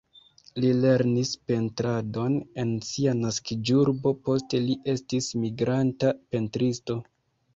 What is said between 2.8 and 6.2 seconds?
sia naskiĝurbo, poste li estis migranta